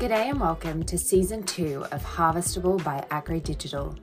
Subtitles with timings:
[0.00, 3.98] G'day and welcome to season two of Harvestable by AgriDigital.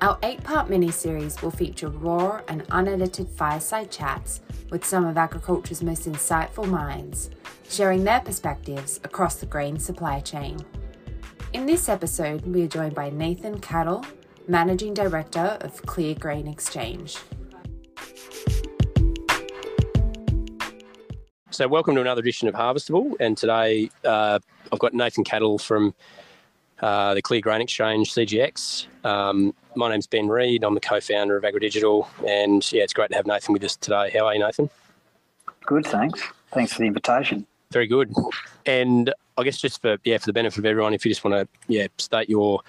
[0.00, 4.40] Our eight part mini series will feature raw and unedited fireside chats
[4.70, 7.30] with some of agriculture's most insightful minds,
[7.68, 10.58] sharing their perspectives across the grain supply chain.
[11.52, 14.04] In this episode, we are joined by Nathan Cattle,
[14.48, 17.18] Managing Director of Clear Grain Exchange.
[21.56, 23.14] So, welcome to another edition of Harvestable.
[23.18, 25.94] And today uh, I've got Nathan Cattle from
[26.82, 28.88] uh, the Clear Grain Exchange, CGX.
[29.06, 30.64] Um, my name's Ben Reed.
[30.64, 32.06] I'm the co founder of AgriDigital.
[32.28, 34.10] And yeah, it's great to have Nathan with us today.
[34.12, 34.68] How are you, Nathan?
[35.64, 36.20] Good, thanks.
[36.52, 37.46] Thanks for the invitation.
[37.70, 38.12] Very good.
[38.66, 41.36] And I guess just for yeah for the benefit of everyone, if you just want
[41.36, 42.60] to yeah state your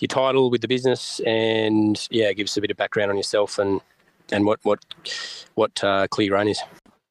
[0.00, 3.60] your title with the business and yeah give us a bit of background on yourself
[3.60, 3.80] and
[4.32, 4.84] and what what
[5.54, 6.58] what uh, Clear Grain is.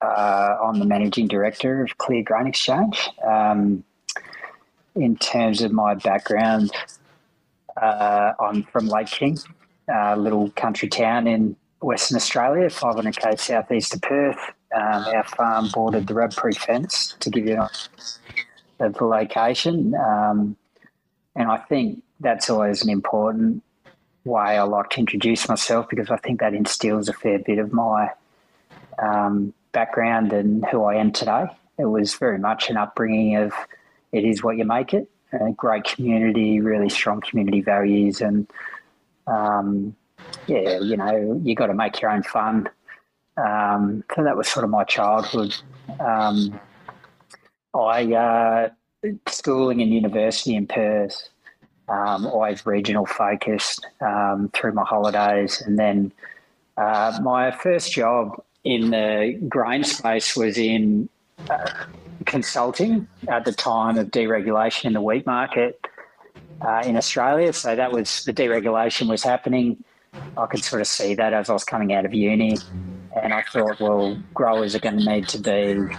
[0.02, 3.10] Uh, I'm the managing director of Clear Grain Exchange.
[3.24, 3.84] Um,
[4.96, 6.72] in terms of my background,
[7.82, 9.38] uh, I'm from Lake King,
[9.88, 14.40] a little country town in Western Australia, 500k southeast of Perth.
[14.74, 17.62] Um, our farm bordered the Rabbit Proof fence to give you
[18.80, 19.94] of the location.
[19.96, 20.56] Um,
[21.36, 23.64] and I think that's always an important
[24.26, 27.72] way I like to introduce myself because I think that instills a fair bit of
[27.72, 28.10] my
[29.00, 31.46] um, background and who I am today.
[31.78, 33.54] It was very much an upbringing of
[34.12, 35.10] it is what you make it.
[35.34, 38.48] A great community, really strong community values, and
[39.28, 39.96] um,
[40.46, 42.70] yeah, you know, you got to make your own fun.
[43.38, 45.56] Um, so that was sort of my childhood.
[46.02, 46.60] Um,
[47.74, 48.70] I uh,
[49.28, 51.30] schooling and university in Perth,
[51.88, 56.12] um, always regional focused um, through my holidays, and then
[56.76, 61.10] uh, my first job in the grain space was in
[61.50, 61.70] uh,
[62.26, 65.86] consulting at the time of deregulation in the wheat market
[66.62, 67.54] uh, in Australia.
[67.54, 69.84] So that was the deregulation was happening.
[70.38, 72.58] I could sort of see that as I was coming out of uni,
[73.22, 75.96] and I thought, well, growers are going to need to be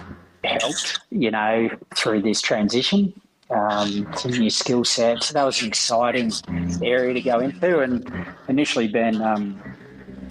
[0.47, 3.19] helped, you know, through this transition
[3.49, 5.27] um, to new skill sets.
[5.27, 6.31] So that was an exciting
[6.83, 9.21] area to go into, and initially, Ben.
[9.21, 9.72] Um,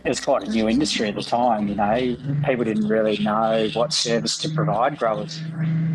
[0.04, 1.68] it was quite a new industry at the time.
[1.68, 5.40] You know, people didn't really know what service to provide growers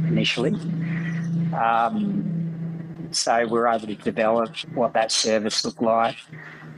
[0.08, 0.54] initially.
[1.54, 6.18] Um, so we were able to develop what that service looked like,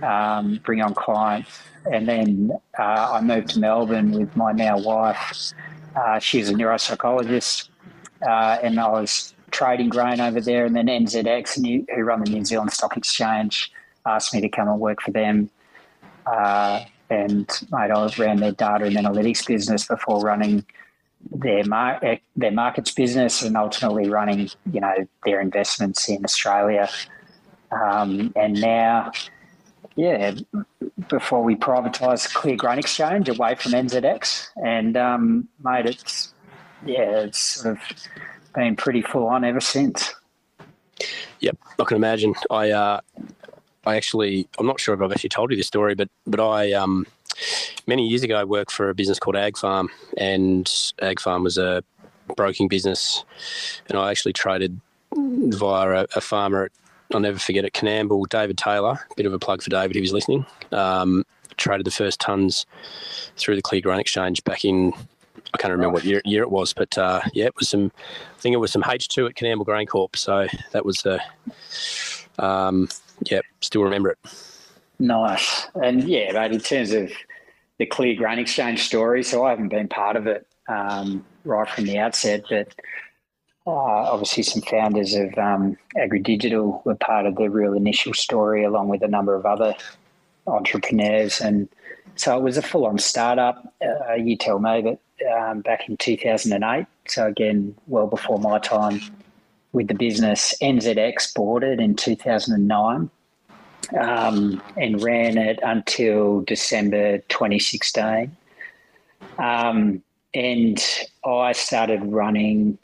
[0.01, 1.59] um, bring on clients,
[1.91, 5.53] and then uh, I moved to Melbourne with my now wife.
[5.95, 7.69] Uh, she's a neuropsychologist,
[8.27, 10.65] uh, and I was trading grain over there.
[10.65, 13.71] And then NZX, who run the New Zealand Stock Exchange,
[14.05, 15.49] asked me to come and work for them.
[16.25, 20.65] Uh, and mate, I ran their data and analytics business before running
[21.31, 26.89] their mar- eh, their markets business and ultimately running you know their investments in Australia.
[27.71, 29.11] Um, and now,
[29.95, 30.33] yeah,
[31.09, 36.33] before we privatised Clear Grain Exchange away from NZX, and um, mate, it's
[36.85, 37.83] yeah, it's sort of
[38.55, 40.13] been pretty full on ever since.
[41.39, 42.33] Yep, I can imagine.
[42.49, 42.99] I uh,
[43.85, 46.73] I actually, I'm not sure if I've actually told you this story, but but I
[46.73, 47.07] um,
[47.87, 50.69] many years ago I worked for a business called Ag Farm, and
[51.01, 51.83] Ag Farm was a
[52.35, 53.23] broking business,
[53.87, 54.79] and I actually traded
[55.15, 56.71] via a, a farmer at
[57.11, 58.99] I'll never forget it, Coonamble, David Taylor.
[59.17, 60.45] Bit of a plug for David, he was listening.
[60.71, 61.25] Um,
[61.57, 62.67] traded the first tons
[63.35, 64.93] through the Clear Grain Exchange back in
[65.53, 67.91] I can't remember what year, year it was, but uh, yeah, it was some.
[67.95, 70.15] I think it was some H two at Coonamble GrainCorp.
[70.15, 71.19] So that was the
[72.37, 72.87] um,
[73.25, 74.17] Yep, still remember it.
[74.99, 75.67] Nice.
[75.81, 77.11] And yeah, but in terms of
[77.77, 81.85] the Clear Grain Exchange story, so I haven't been part of it um, right from
[81.85, 82.73] the outset, but
[83.65, 88.89] uh, obviously some founders of um, AgriDigital were part of the real initial story, along
[88.89, 89.75] with a number of other
[90.47, 91.39] entrepreneurs.
[91.39, 91.69] And
[92.15, 94.99] so it was a full on startup, uh, you tell me, but
[95.31, 96.85] um, back in 2008.
[97.07, 98.99] So again, well before my time
[99.71, 100.53] with the business.
[100.61, 103.09] NZX boarded in 2009
[103.99, 108.35] um, and ran it until December 2016.
[109.37, 110.83] Um, and
[111.25, 112.77] I started running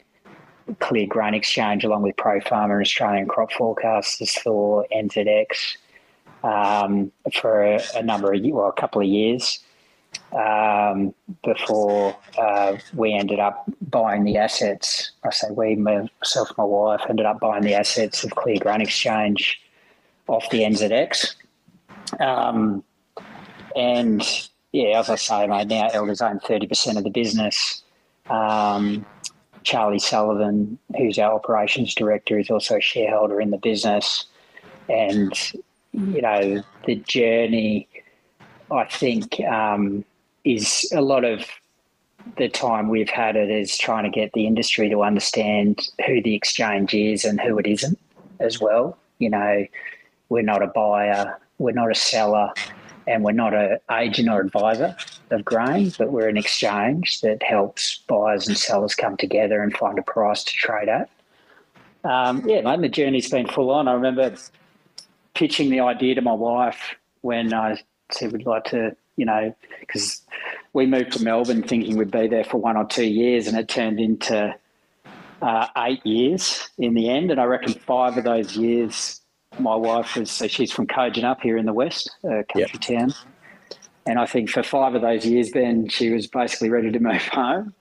[0.80, 5.76] Clear Grain Exchange along with Pro Farmer Australian Crop Forecasters for NZX
[6.42, 9.60] um, for a, a, number of well, a couple of years
[10.32, 11.14] um,
[11.44, 15.12] before uh, we ended up buying the assets.
[15.24, 19.60] I say we, myself, my wife, ended up buying the assets of Clear Grain Exchange
[20.28, 21.34] off the NZX.
[22.20, 22.84] Um,
[23.74, 24.22] and
[24.72, 27.82] yeah, as I say, mate, now Elders own 30% of the business.
[28.28, 29.06] Um,
[29.62, 34.26] Charlie Sullivan, who's our operations director, is also a shareholder in the business.
[34.88, 35.32] And,
[35.92, 37.88] you know, the journey,
[38.70, 40.04] I think, um,
[40.46, 41.44] is a lot of
[42.38, 46.34] the time we've had it is trying to get the industry to understand who the
[46.34, 47.98] exchange is and who it isn't
[48.40, 48.96] as well.
[49.18, 49.66] You know,
[50.28, 52.52] we're not a buyer, we're not a seller,
[53.06, 54.96] and we're not an agent or advisor
[55.30, 59.98] of grain, but we're an exchange that helps buyers and sellers come together and find
[59.98, 61.08] a price to trade at.
[62.04, 63.88] Um, yeah, mate, the journey's been full on.
[63.88, 64.34] I remember
[65.34, 70.22] pitching the idea to my wife when I said we'd like to, you know, because
[70.72, 73.68] we moved to Melbourne thinking we'd be there for one or two years, and it
[73.68, 74.54] turned into
[75.42, 77.30] uh, eight years in the end.
[77.30, 79.20] And I reckon five of those years
[79.58, 82.80] my wife was so she's from Kojonup here in the west, a country yep.
[82.80, 83.14] town,
[84.06, 87.22] and I think for five of those years, then she was basically ready to move
[87.32, 87.74] home.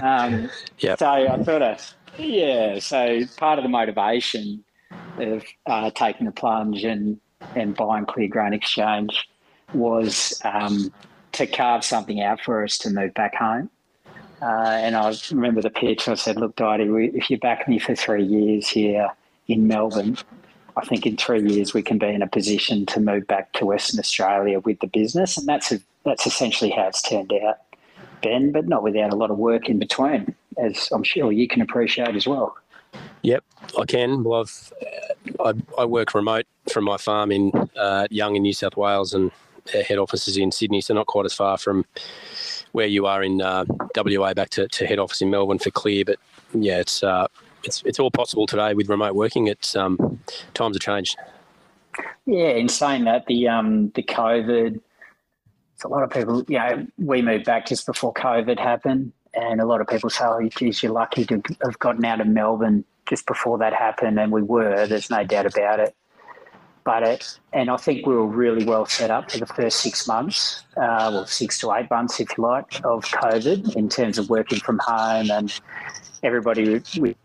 [0.00, 0.96] Um, yeah.
[0.96, 2.78] So I thought, of, yeah.
[2.78, 4.64] So part of the motivation
[5.18, 7.20] of uh, taking the plunge and
[7.56, 9.28] and buying Clear Grain Exchange
[9.74, 10.92] was um,
[11.32, 13.70] to carve something out for us to move back home.
[14.42, 16.08] Uh, and I remember the pitch.
[16.08, 16.84] I said, "Look, Dottie,
[17.14, 19.10] if you back me for three years here
[19.48, 20.16] in Melbourne,
[20.76, 23.66] I think in three years we can be in a position to move back to
[23.66, 27.58] Western Australia with the business, and that's a, that's essentially how it's turned out,
[28.22, 28.50] Ben.
[28.50, 32.16] But not without a lot of work in between, as I'm sure you can appreciate
[32.16, 32.56] as well.
[33.22, 33.44] Yep,
[33.78, 34.24] I can.
[34.24, 34.72] Well, I've,
[35.44, 39.30] I, I work remote from my farm in uh, Young in New South Wales, and
[39.70, 41.84] head office is in Sydney, so not quite as far from
[42.72, 43.64] where you are in uh,
[43.96, 46.04] WA back to, to head office in Melbourne for Clear.
[46.04, 46.18] But
[46.52, 47.26] yeah, it's uh,
[47.64, 49.46] it's it's all possible today with remote working.
[49.46, 50.20] It's um,
[50.54, 51.16] times have changed.
[52.26, 54.80] Yeah, in saying that, the um, the COVID,
[55.84, 56.44] a lot of people.
[56.48, 60.24] You know, we moved back just before COVID happened, and a lot of people say,
[60.24, 64.30] "Oh, geez, you're lucky to have gotten out of Melbourne just before that happened," and
[64.32, 64.86] we were.
[64.86, 65.94] There's no doubt about it.
[66.84, 70.08] But it, and I think we were really well set up for the first six
[70.08, 74.30] months, uh, well, six to eight months, if you like, of COVID in terms of
[74.30, 75.60] working from home and
[76.22, 77.16] everybody with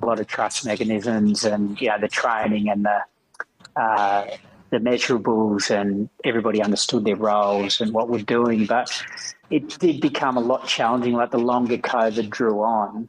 [0.00, 4.26] a lot of trust mechanisms and you know the training and the uh,
[4.70, 8.64] the measurables and everybody understood their roles and what we're doing.
[8.64, 9.02] But
[9.50, 11.12] it did become a lot challenging.
[11.12, 13.08] Like the longer COVID drew on,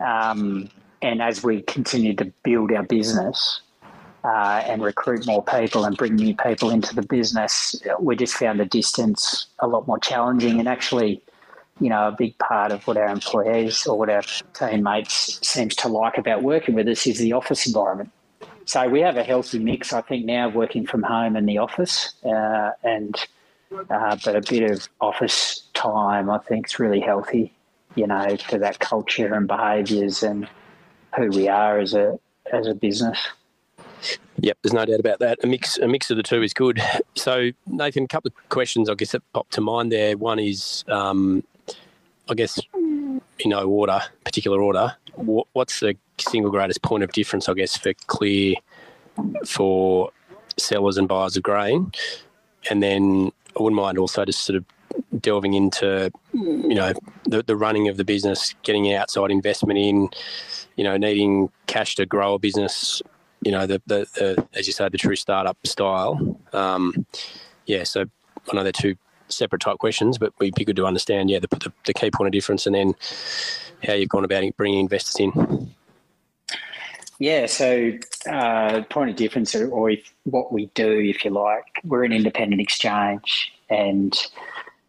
[0.00, 0.68] um,
[1.00, 3.62] and as we continued to build our business,
[4.24, 8.60] uh, and recruit more people and bring new people into the business, we just found
[8.60, 10.58] the distance a lot more challenging.
[10.58, 11.22] And actually,
[11.80, 14.22] you know, a big part of what our employees or what our
[14.54, 18.10] teammates seems to like about working with us is the office environment.
[18.64, 22.14] So we have a healthy mix, I think, now working from home and the office,
[22.24, 23.16] uh, and
[23.90, 27.52] uh, but a bit of office time, I think, is really healthy.
[27.96, 30.48] You know, for that culture and behaviours and
[31.16, 32.18] who we are as a
[32.52, 33.18] as a business.
[34.42, 35.38] Yep, there's no doubt about that.
[35.44, 36.82] A mix, a mix of the two is good.
[37.14, 40.16] So, Nathan, a couple of questions I guess that popped to mind there.
[40.16, 41.44] One is, um,
[42.28, 44.96] I guess, in no order, particular order.
[45.14, 48.54] What's the single greatest point of difference, I guess, for Clear
[49.46, 50.10] for
[50.56, 51.92] sellers and buyers of grain?
[52.68, 54.64] And then I wouldn't mind also just sort of
[55.20, 56.92] delving into, you know,
[57.26, 60.08] the, the running of the business, getting outside investment in,
[60.74, 63.02] you know, needing cash to grow a business
[63.44, 66.38] you know, the, the, the, as you say, the true startup style.
[66.52, 67.06] Um,
[67.66, 68.04] yeah, so
[68.50, 68.96] I know they're two
[69.28, 72.28] separate type questions, but we'd be good to understand, yeah, the, the, the key point
[72.28, 72.94] of difference and then
[73.84, 75.72] how you've gone about bringing investors in.
[77.18, 77.92] Yeah, so
[78.28, 82.60] uh, point of difference, or if, what we do, if you like, we're an independent
[82.60, 84.12] exchange, and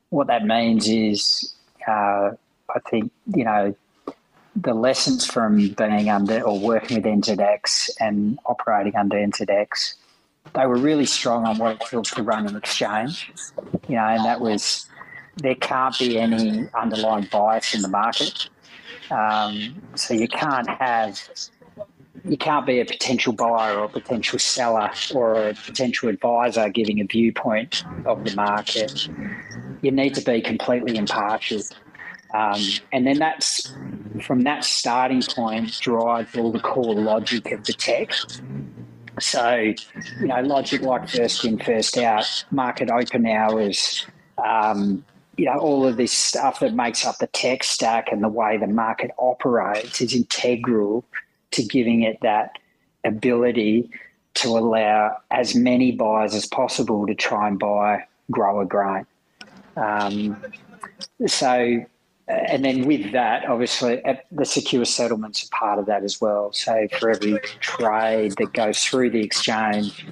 [0.10, 1.54] what that means is,
[1.88, 2.32] uh,
[2.74, 3.76] I think you know,
[4.56, 9.96] the lessons from being under or working with NZX and operating under NZX,
[10.54, 13.32] they were really strong on what it feels to run an exchange.
[13.88, 14.88] You know, and that was
[15.38, 18.50] there can't be any underlying bias in the market.
[19.10, 21.20] Um, so you can't have
[22.26, 27.02] you can't be a potential buyer or a potential seller or a potential advisor giving
[27.02, 29.10] a viewpoint of the market.
[29.82, 31.62] You need to be completely impartial.
[32.34, 32.62] Um,
[32.92, 33.72] and then that's
[34.22, 38.12] from that starting point drives all the core logic of the tech.
[39.20, 39.74] So,
[40.20, 44.06] you know, logic like first in, first out, market open hours,
[44.44, 45.06] um,
[45.38, 48.58] you know, all of this stuff that makes up the tech stack and the way
[48.58, 51.06] the market operates is integral
[51.52, 52.58] to giving it that
[53.04, 53.90] ability
[54.36, 59.06] to allow as many buyers as possible to try and buy grower grain.
[59.76, 60.42] Um,
[61.28, 61.84] so
[62.28, 64.02] and then with that, obviously,
[64.32, 66.54] the secure settlements are part of that as well.
[66.54, 70.06] So for every trade that goes through the exchange,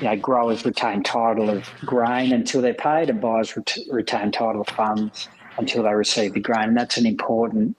[0.00, 4.60] you know, growers retain title of grain until they're paid, and buyers ret- retain title
[4.60, 6.68] of funds until they receive the grain.
[6.68, 7.76] And that's an important,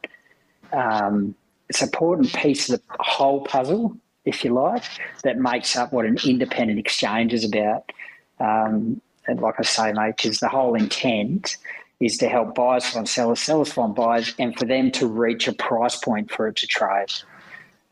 [0.73, 1.35] um,
[1.69, 3.95] it's an important piece of the whole puzzle,
[4.25, 4.83] if you like,
[5.23, 7.91] that makes up what an independent exchange is about.
[8.39, 11.57] Um, and like I say, mate, because the whole intent
[12.00, 15.53] is to help buyers find sellers, sellers find buyers, and for them to reach a
[15.53, 17.12] price point for it to trade.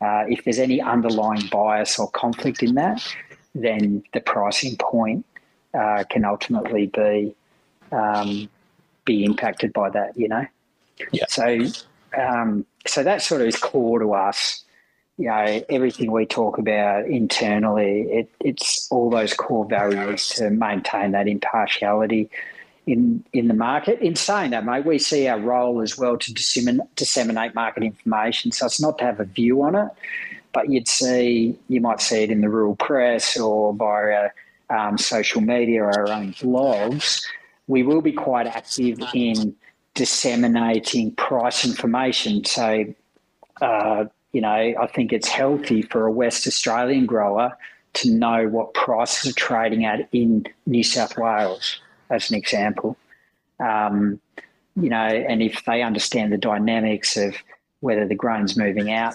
[0.00, 3.06] Uh, if there's any underlying bias or conflict in that,
[3.54, 5.26] then the pricing point
[5.74, 7.34] uh, can ultimately be
[7.92, 8.48] um,
[9.04, 10.16] be impacted by that.
[10.16, 10.46] You know,
[11.12, 11.24] yeah.
[11.28, 11.66] So
[12.16, 14.64] um, so that sort of is core to us.
[15.18, 21.10] You know, everything we talk about internally, it, it's all those core values to maintain
[21.10, 22.30] that impartiality
[22.88, 24.00] in in the market.
[24.00, 28.50] In saying that, mate, we see our role as well to disseminate, disseminate market information.
[28.50, 29.88] So it's not to have a view on it,
[30.52, 34.30] but you'd see you might see it in the rural press or via
[34.70, 37.22] um, social media or our own blogs.
[37.66, 39.54] We will be quite active in
[39.94, 42.44] disseminating price information.
[42.46, 42.86] So,
[43.60, 47.56] uh, you know, I think it's healthy for a West Australian grower
[47.94, 51.80] to know what prices are trading at in New South Wales
[52.10, 52.96] as an example.
[53.60, 54.20] Um,
[54.76, 57.34] you know, and if they understand the dynamics of
[57.80, 59.14] whether the grain's moving out,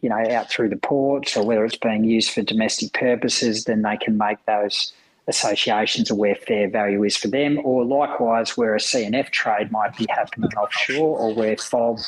[0.00, 3.82] you know, out through the ports or whether it's being used for domestic purposes, then
[3.82, 4.92] they can make those
[5.28, 9.96] associations of where fair value is for them, or likewise where a CNF trade might
[9.96, 11.98] be happening offshore or where FOB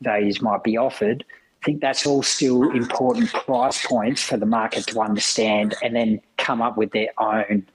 [0.00, 1.24] values might be offered.
[1.62, 6.20] I think that's all still important price points for the market to understand and then
[6.38, 7.66] come up with their own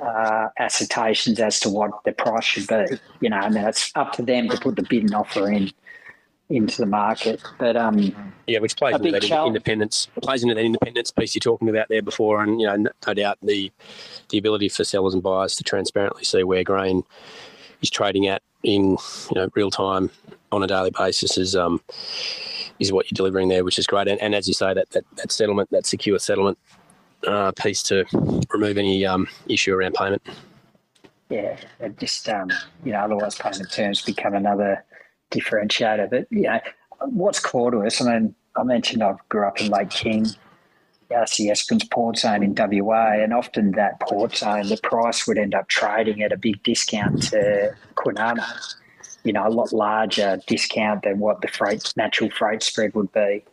[0.00, 2.98] uh, assertions as to what the price should be.
[3.20, 5.70] You know, and it's up to them to put the bid and offer in
[6.48, 7.42] into the market.
[7.58, 8.14] But um,
[8.46, 9.48] yeah, which plays into that challenge.
[9.48, 13.14] independence plays into that independence piece you're talking about there before, and you know, no
[13.14, 13.72] doubt the
[14.28, 17.04] the ability for sellers and buyers to transparently see where grain
[17.80, 20.10] is trading at in you know real time
[20.52, 21.80] on a daily basis is um
[22.78, 24.08] is what you're delivering there, which is great.
[24.08, 26.58] And, and as you say, that, that that settlement, that secure settlement
[27.26, 28.04] uh, piece to
[28.50, 30.22] remove any um, issue around payment.
[31.28, 31.56] Yeah,
[31.98, 32.50] just um,
[32.84, 34.84] you know, otherwise payment terms become another
[35.30, 36.10] differentiator.
[36.10, 36.60] But you know,
[37.00, 38.00] what's core to us?
[38.02, 40.26] I mean, I mentioned I grew up in Lake King,
[41.10, 45.54] RC Esperance port zone in WA, and often that port zone, the price would end
[45.54, 48.46] up trading at a big discount to Kwinana.
[49.24, 53.44] You know, a lot larger discount than what the freight natural freight spread would be.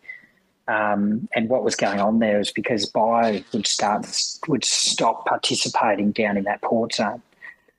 [0.70, 4.06] Um, and what was going on there is because buyers would start
[4.48, 7.24] would stop participating down in that port zone.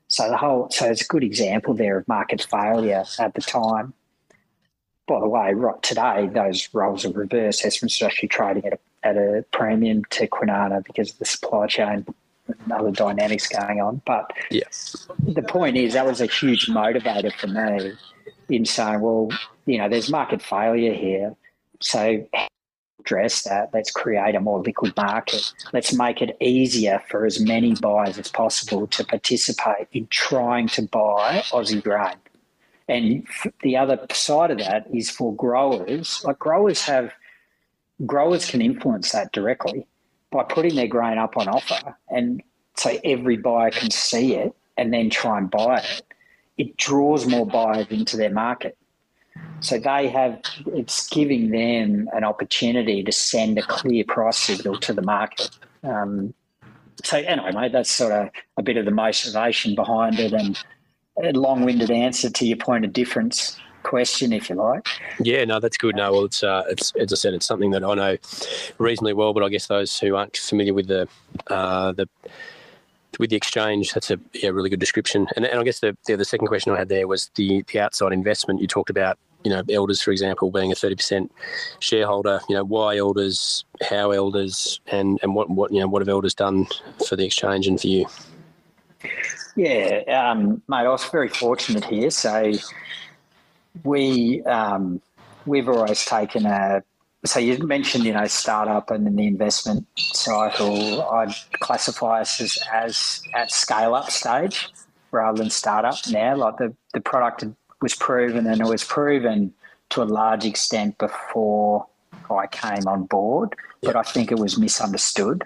[0.09, 3.95] So the whole so it's a good example there of market failure at the time.
[5.07, 7.65] By the way, right today those roles are reversed.
[7.65, 11.69] Esperance is actually trading at a, at a premium to Kwinana because of the supply
[11.69, 12.05] chain
[12.49, 14.03] and other dynamics going on.
[14.05, 17.93] But yes, the point is that was a huge motivator for me
[18.49, 19.29] in saying, well,
[19.67, 21.37] you know, there's market failure here.
[21.79, 22.27] So
[23.01, 23.71] address that.
[23.73, 25.53] Let's create a more liquid market.
[25.73, 30.83] Let's make it easier for as many buyers as possible to participate in trying to
[30.83, 32.17] buy Aussie grain.
[32.89, 33.27] And
[33.63, 36.23] the other side of that is for growers.
[36.25, 37.13] Like growers have,
[38.05, 39.87] growers can influence that directly
[40.31, 42.43] by putting their grain up on offer, and
[42.77, 46.03] so every buyer can see it and then try and buy it.
[46.57, 48.77] It draws more buyers into their market.
[49.61, 54.93] So they have, it's giving them an opportunity to send a clear price signal to
[54.93, 55.51] the market.
[55.83, 56.35] Um,
[57.05, 60.59] so anyway, mate, that's sort of a bit of the motivation behind it and
[61.23, 64.87] a long-winded answer to your point of difference question, if you like.
[65.23, 65.97] Yeah, no, that's good.
[65.97, 68.17] No, well, it's, uh, it's as I said, it's something that I know
[68.79, 71.09] reasonably well, but I guess those who aren't familiar with the
[71.49, 72.09] uh, the
[73.19, 75.27] with the exchange, that's a yeah, really good description.
[75.37, 77.81] And, and I guess the, the, the second question I had there was the the
[77.81, 81.31] outside investment you talked about you know, Elders, for example, being a 30%
[81.79, 86.09] shareholder, you know, why Elders, how Elders, and, and what, what, you know, what have
[86.09, 86.67] Elders done
[87.09, 88.07] for the exchange and for you?
[89.57, 92.11] Yeah, um, mate, I was very fortunate here.
[92.11, 92.53] So
[93.85, 95.01] we, um,
[95.47, 96.83] we've always taken a,
[97.25, 101.03] so you mentioned, you know, startup and then the investment cycle.
[101.03, 104.69] I'd classify us as, as at scale up stage
[105.11, 106.37] rather than startup now.
[106.37, 107.45] Like the, the product
[107.83, 109.53] was proven, and it was proven
[109.91, 111.87] to a large extent before
[112.31, 113.55] I came on board.
[113.83, 115.45] But I think it was misunderstood.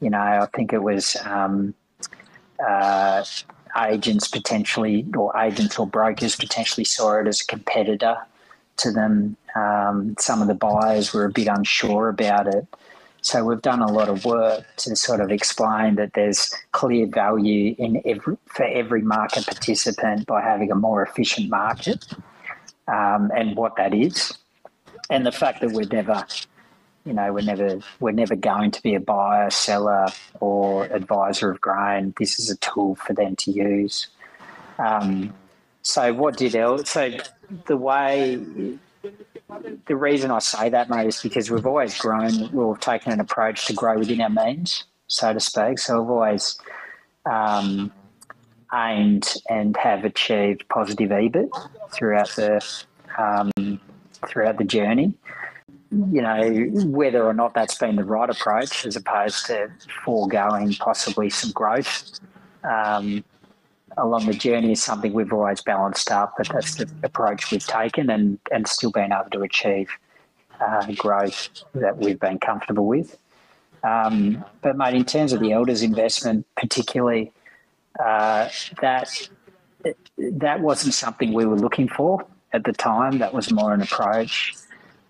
[0.00, 1.74] You know, I think it was um,
[2.66, 3.24] uh,
[3.76, 8.16] agents potentially, or agents or brokers potentially saw it as a competitor
[8.78, 9.36] to them.
[9.58, 12.66] Um, some of the buyers were a bit unsure about it.
[13.20, 17.74] So we've done a lot of work to sort of explain that there's clear value
[17.78, 22.06] in every, for every market participant by having a more efficient market,
[22.86, 24.32] um, and what that is,
[25.10, 26.24] and the fact that we're never,
[27.04, 30.06] you know, we're never we're never going to be a buyer, seller,
[30.40, 32.14] or advisor of grain.
[32.18, 34.06] This is a tool for them to use.
[34.78, 35.34] Um,
[35.82, 36.52] so what did?
[36.86, 37.02] So
[37.66, 38.38] the way
[39.86, 42.50] the reason I say that, mate, is because we've always grown.
[42.52, 45.78] We've taken an approach to grow within our means, so to speak.
[45.78, 46.58] So we've always
[47.30, 47.90] um,
[48.74, 51.48] aimed and have achieved positive EBIT
[51.92, 52.64] throughout the
[53.16, 53.80] um,
[54.26, 55.14] throughout the journey.
[55.90, 59.70] You know, whether or not that's been the right approach, as opposed to
[60.04, 62.20] foregoing possibly some growth.
[62.62, 63.24] Um,
[63.98, 68.10] along the journey is something we've always balanced up, but that's the approach we've taken
[68.10, 69.90] and, and still been able to achieve
[70.60, 73.18] uh, growth that we've been comfortable with.
[73.84, 77.32] Um, but, mate, in terms of the elders' investment, particularly,
[78.04, 78.48] uh,
[78.80, 79.28] that
[80.18, 83.18] that wasn't something we were looking for at the time.
[83.18, 84.54] That was more an approach,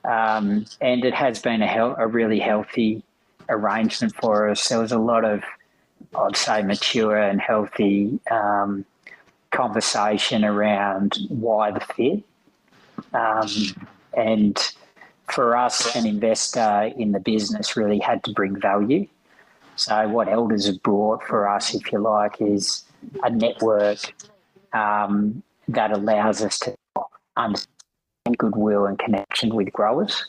[0.05, 3.03] um, and it has been a, a really healthy
[3.49, 4.69] arrangement for us.
[4.69, 5.43] There was a lot of
[6.17, 8.85] I'd say, mature and healthy um,
[9.51, 12.25] conversation around why the fit.
[13.13, 13.49] Um,
[14.17, 14.59] and
[15.31, 19.07] for us, an investor in the business really had to bring value.
[19.77, 22.85] So, what Elders have brought for us, if you like, is
[23.23, 23.99] a network
[24.73, 26.75] um, that allows us to
[27.37, 27.69] understand
[28.39, 30.27] goodwill and connection with growers.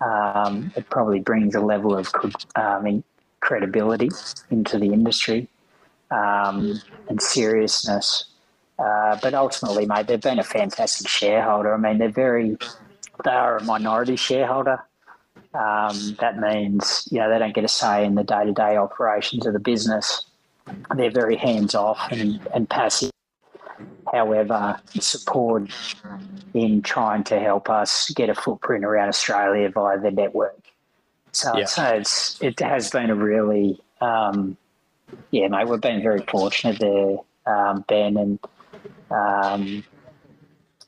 [0.00, 2.08] Um, it probably brings a level of
[2.56, 3.02] um,
[3.42, 4.08] credibility
[4.50, 5.48] into the industry
[6.10, 8.24] um, and seriousness.
[8.78, 11.74] Uh, but ultimately, mate, they've been a fantastic shareholder.
[11.74, 12.56] I mean, they're very,
[13.24, 14.82] they are a minority shareholder.
[15.54, 18.76] Um, that means, you know, they don't get a say in the day to day
[18.76, 20.24] operations of the business.
[20.96, 23.10] They're very hands off and, and passive.
[24.12, 25.70] However, support
[26.54, 30.61] in trying to help us get a footprint around Australia via the network.
[31.32, 31.64] So yeah.
[31.64, 34.56] so it's it has been a really um,
[35.30, 35.68] yeah, mate.
[35.68, 37.16] We've been very fortunate there,
[37.46, 38.38] um, Ben, and
[39.10, 39.84] um,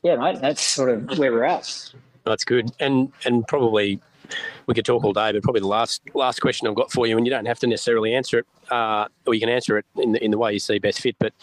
[0.03, 0.39] yeah, mate.
[0.41, 1.91] That's sort of where we're at.
[2.23, 3.99] That's good, and and probably
[4.67, 7.17] we could talk all day, but probably the last last question I've got for you,
[7.17, 10.11] and you don't have to necessarily answer it, uh, or you can answer it in
[10.13, 11.15] the, in the way you see best fit.
[11.19, 11.33] But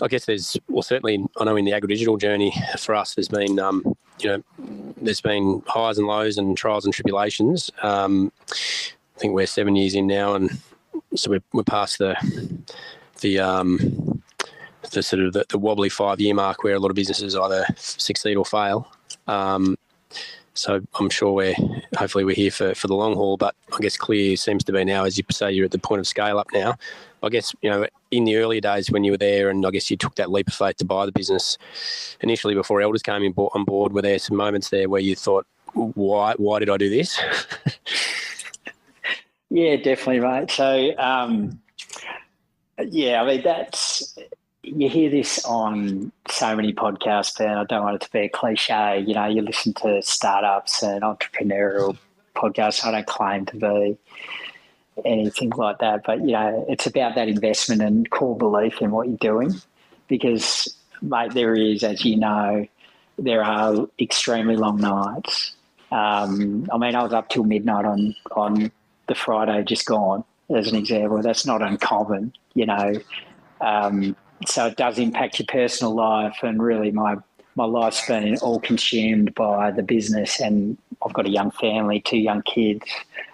[0.00, 3.58] I guess there's well, certainly I know in the AgriDigital journey for us, there's been
[3.58, 4.42] um, you know,
[5.00, 7.70] there's been highs and lows and trials and tribulations.
[7.82, 10.50] Um, I think we're seven years in now, and
[11.14, 12.16] so we're, we're past the
[13.20, 14.22] the um,
[14.92, 17.66] the sort of the, the wobbly five year mark where a lot of businesses either
[17.76, 18.88] succeed or fail.
[19.26, 19.76] Um,
[20.54, 21.54] so I'm sure we're
[21.96, 23.36] hopefully we're here for, for the long haul.
[23.36, 26.00] But I guess clear seems to be now, as you say, you're at the point
[26.00, 26.76] of scale up now.
[27.22, 29.90] I guess you know in the earlier days when you were there, and I guess
[29.90, 31.58] you took that leap of faith to buy the business
[32.20, 33.92] initially before Elders came in, on board.
[33.92, 37.18] Were there some moments there where you thought, why why did I do this?
[39.50, 40.50] yeah, definitely, mate.
[40.50, 41.58] So um,
[42.78, 44.16] yeah, I mean that's
[44.62, 48.28] you hear this on so many podcasts, and I don't want it to be a
[48.28, 49.02] cliche.
[49.06, 51.96] You know, you listen to startups and entrepreneurial
[52.36, 52.84] podcasts.
[52.84, 53.98] I don't claim to be
[55.04, 59.08] anything like that, but you know, it's about that investment and core belief in what
[59.08, 59.54] you're doing.
[60.08, 62.66] Because, mate, there is, as you know,
[63.18, 65.54] there are extremely long nights.
[65.90, 68.70] Um, I mean, I was up till midnight on on
[69.08, 70.24] the Friday just gone,
[70.54, 71.20] as an example.
[71.22, 72.94] That's not uncommon, you know.
[73.60, 77.16] Um, so it does impact your personal life and really my
[77.54, 82.16] my life's been all consumed by the business and I've got a young family, two
[82.16, 82.86] young kids.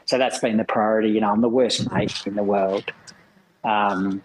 [0.08, 1.10] So that's been the priority.
[1.10, 2.90] You know, I'm the worst mate in the world.
[3.62, 4.22] Um,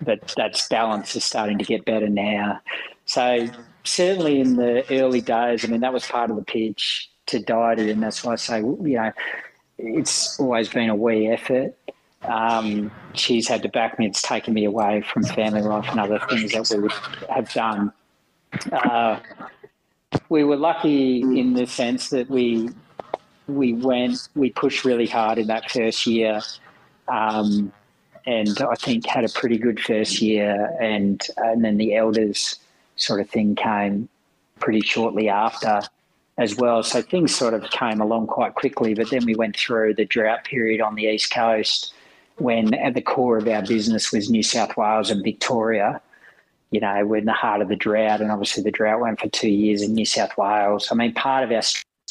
[0.00, 2.60] but that's balance is starting to get better now.
[3.04, 3.48] So
[3.84, 7.92] certainly in the early days, I mean, that was part of the pitch to Diety,
[7.92, 9.12] and that's why I say, you know,
[9.78, 11.76] it's always been a wee effort.
[12.22, 14.06] Um, she's had to back me.
[14.06, 16.92] It's taken me away from family life and other things that we would
[17.30, 17.92] have done.
[18.72, 19.20] Uh,
[20.28, 22.70] we were lucky in the sense that we
[23.54, 26.40] we went we pushed really hard in that first year,
[27.08, 27.72] um,
[28.26, 30.76] and I think had a pretty good first year.
[30.80, 32.58] And and then the elders
[32.96, 34.08] sort of thing came
[34.60, 35.82] pretty shortly after
[36.38, 36.82] as well.
[36.82, 38.94] So things sort of came along quite quickly.
[38.94, 41.92] But then we went through the drought period on the east coast
[42.36, 46.00] when at the core of our business was New South Wales and Victoria.
[46.70, 49.28] you know, we're in the heart of the drought, and obviously the drought went for
[49.28, 50.88] two years in New South Wales.
[50.90, 51.62] I mean, part of our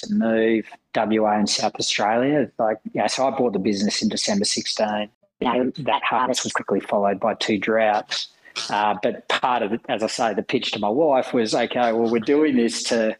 [0.09, 5.09] move WA and South Australia, like, yeah, so I bought the business in December 16.
[5.39, 8.27] You know, that harvest was quickly followed by two droughts.
[8.69, 11.93] Uh, but part of it, as I say, the pitch to my wife was, okay,
[11.93, 13.15] well, we're doing this to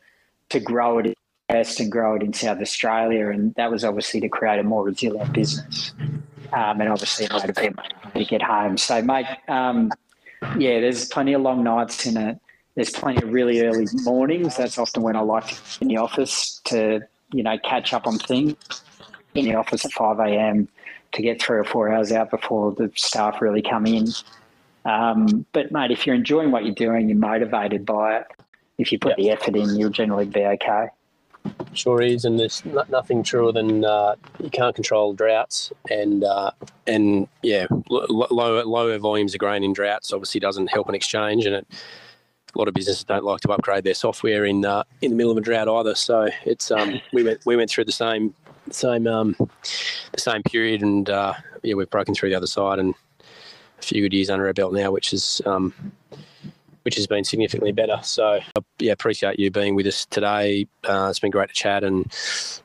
[0.50, 1.18] to grow it
[1.52, 4.84] West and grow it in South Australia, and that was obviously to create a more
[4.84, 5.94] resilient business,
[6.54, 7.76] um, and obviously a motivate
[8.14, 8.78] to get home.
[8.78, 9.92] So, mate, um,
[10.58, 12.40] yeah, there's plenty of long nights in it.
[12.76, 14.56] There's plenty of really early mornings.
[14.56, 18.18] That's often when I like to in the office to, you know, catch up on
[18.18, 18.56] things
[19.34, 20.68] in the office at 5 a.m.
[21.14, 24.08] to get three or four hours out before the staff really come in.
[24.86, 28.28] Um, but, mate, if you're enjoying what you're doing, you're motivated by it,
[28.78, 29.18] if you put yep.
[29.18, 30.88] the effort in, you'll generally be okay.
[31.74, 36.52] Sure is, and there's nothing truer than uh, you can't control droughts, and uh,
[36.86, 41.56] and yeah, lower lower volumes of grain in droughts obviously doesn't help an exchange, and
[41.56, 41.68] it,
[42.54, 45.32] a lot of businesses don't like to upgrade their software in uh, in the middle
[45.32, 45.96] of a drought either.
[45.96, 48.34] So it's um, we went we went through the same
[48.70, 51.34] same um, the same period, and uh,
[51.64, 52.94] yeah, we've broken through the other side, and
[53.80, 55.74] a few good years under our belt now, which is um,
[56.84, 58.00] which has been significantly better.
[58.02, 58.40] So,
[58.80, 60.68] yeah, appreciate you being with us today.
[60.84, 62.12] Uh, it's been great to chat, and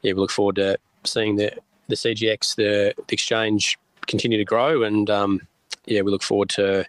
[0.02, 1.52] yeah, we look forward to seeing the
[1.88, 5.46] the CGX, the, the exchange, continue to grow, and um,
[5.86, 6.84] yeah, we look forward to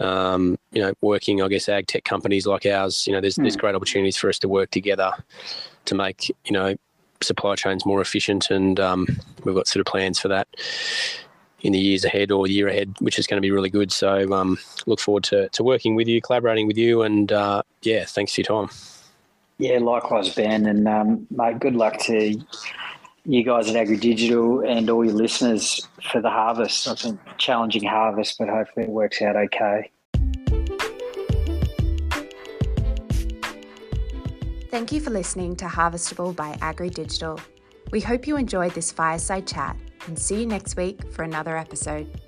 [0.00, 3.06] um, you know working, I guess, ag tech companies like ours.
[3.06, 3.42] You know, there's mm.
[3.42, 3.60] there's hmm.
[3.60, 5.12] great opportunities for us to work together
[5.86, 6.76] to make you know
[7.20, 9.06] supply chains more efficient, and um,
[9.44, 10.48] we've got sort of plans for that
[11.62, 13.90] in the years ahead or year ahead, which is going to be really good.
[13.90, 18.04] So um, look forward to, to working with you, collaborating with you, and uh, yeah,
[18.04, 18.70] thanks for your time.
[19.58, 22.40] Yeah, likewise, Ben, and um, mate, good luck to
[23.28, 26.88] you guys at AgriDigital and all your listeners for the harvest.
[26.88, 29.90] I a challenging harvest, but hopefully it works out okay.
[34.70, 37.38] Thank you for listening to Harvestable by AgriDigital.
[37.90, 42.20] We hope you enjoyed this fireside chat and see you next week for another episode.